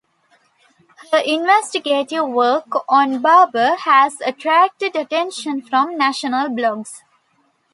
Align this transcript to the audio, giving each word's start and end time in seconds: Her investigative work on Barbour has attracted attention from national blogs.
Her 1.11 1.19
investigative 1.19 2.27
work 2.27 2.67
on 2.91 3.21
Barbour 3.21 3.75
has 3.85 4.19
attracted 4.21 4.95
attention 4.95 5.61
from 5.61 5.95
national 5.95 6.49
blogs. 6.49 7.01